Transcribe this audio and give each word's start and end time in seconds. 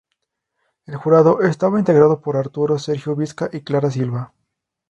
El 0.87 0.95
jurado 0.95 1.41
estaba 1.43 1.77
integrado 1.77 2.21
por 2.21 2.35
Arturo 2.35 2.79
Sergio 2.79 3.15
Visca 3.15 3.51
y 3.53 3.61
Clara 3.61 3.91
Silva. 3.91 4.33